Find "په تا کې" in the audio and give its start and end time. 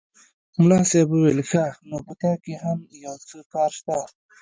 2.05-2.53